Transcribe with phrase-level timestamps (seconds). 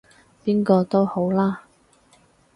[0.43, 1.65] 邊個都好啦